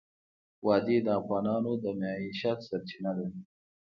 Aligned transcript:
وادي 0.65 0.97
د 1.05 1.07
افغانانو 1.19 1.71
د 1.83 1.85
معیشت 1.99 2.59
سرچینه 2.67 3.11
ده. 3.17 3.27